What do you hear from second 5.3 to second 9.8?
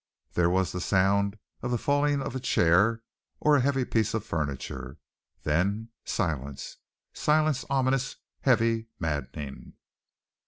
Then silence! silence ominous, heavy, maddening!...